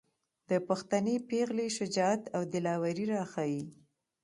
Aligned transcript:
د 0.49 0.51
پښتنې 0.67 1.15
پېغلې 1.29 1.67
شجاعت 1.77 2.23
او 2.35 2.41
دلاوري 2.53 3.05
راښايي. 3.13 3.63